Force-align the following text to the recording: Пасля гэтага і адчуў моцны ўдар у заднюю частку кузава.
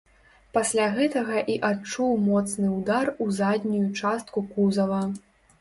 Пасля 0.57 0.87
гэтага 0.95 1.43
і 1.55 1.57
адчуў 1.69 2.17
моцны 2.29 2.71
ўдар 2.79 3.13
у 3.27 3.31
заднюю 3.41 3.85
частку 4.03 4.47
кузава. 4.57 5.05